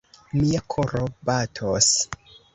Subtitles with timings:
[0.37, 1.93] Mia koro batos!